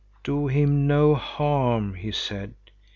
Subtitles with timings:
[0.23, 2.55] "Do him no harm," he said.